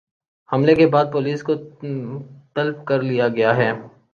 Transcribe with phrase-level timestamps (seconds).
[0.49, 1.55] حملے کے بعد پولیس کو
[2.55, 3.71] طلب کر لیا گیا ہے